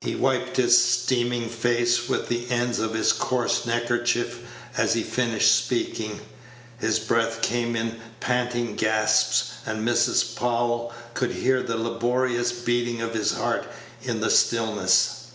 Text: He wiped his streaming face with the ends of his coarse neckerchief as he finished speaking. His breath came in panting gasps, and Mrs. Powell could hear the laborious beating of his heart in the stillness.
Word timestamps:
He 0.00 0.14
wiped 0.14 0.56
his 0.56 0.82
streaming 0.82 1.50
face 1.50 2.08
with 2.08 2.28
the 2.28 2.48
ends 2.50 2.78
of 2.78 2.94
his 2.94 3.12
coarse 3.12 3.66
neckerchief 3.66 4.38
as 4.78 4.94
he 4.94 5.02
finished 5.02 5.54
speaking. 5.54 6.22
His 6.78 6.98
breath 6.98 7.42
came 7.42 7.76
in 7.76 8.00
panting 8.20 8.74
gasps, 8.76 9.52
and 9.66 9.86
Mrs. 9.86 10.34
Powell 10.34 10.94
could 11.12 11.32
hear 11.32 11.62
the 11.62 11.76
laborious 11.76 12.52
beating 12.52 13.02
of 13.02 13.12
his 13.12 13.32
heart 13.32 13.64
in 14.02 14.22
the 14.22 14.30
stillness. 14.30 15.26